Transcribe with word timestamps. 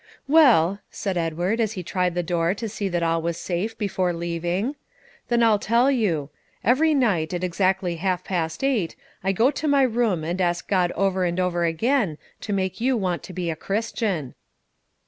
"Well," 0.27 0.79
said 0.89 1.15
Edward, 1.15 1.59
as 1.59 1.73
he 1.73 1.83
tried 1.83 2.15
the 2.15 2.23
door 2.23 2.55
to 2.55 2.67
see 2.67 2.89
that 2.89 3.03
all 3.03 3.21
was 3.21 3.37
safe 3.37 3.77
before 3.77 4.13
leaving, 4.13 4.75
"then 5.27 5.43
I'll 5.43 5.59
tell 5.59 5.91
you. 5.91 6.31
Every 6.63 6.95
night, 6.95 7.35
at 7.35 7.43
exactly 7.43 7.97
half 7.97 8.23
past 8.23 8.63
eight, 8.63 8.95
I 9.23 9.31
go 9.31 9.51
to 9.51 9.67
my 9.67 9.83
room 9.83 10.23
and 10.23 10.41
ask 10.41 10.67
God 10.67 10.91
over 10.93 11.23
and 11.23 11.39
over 11.39 11.65
again 11.65 12.17
to 12.39 12.51
make 12.51 12.81
you 12.81 12.97
want 12.97 13.21
to 13.21 13.33
be 13.33 13.51
a 13.51 13.55
Christian." 13.55 14.33